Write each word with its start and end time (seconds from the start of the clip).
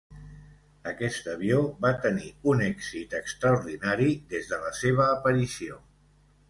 Aquest 0.91 1.29
avió 1.33 1.59
va 1.85 1.91
tenir 2.07 2.31
un 2.55 2.65
èxit 2.69 3.15
extraordinari 3.21 4.13
des 4.35 4.53
de 4.55 4.61
la 4.67 4.75
seva 4.83 5.11
aparició. 5.19 5.81